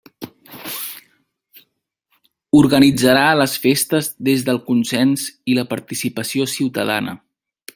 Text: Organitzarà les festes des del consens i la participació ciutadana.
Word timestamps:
Organitzarà 2.59 3.27
les 3.41 3.53
festes 3.67 4.09
des 4.31 4.47
del 4.49 4.61
consens 4.71 5.27
i 5.53 5.59
la 5.61 5.67
participació 5.75 6.49
ciutadana. 6.57 7.15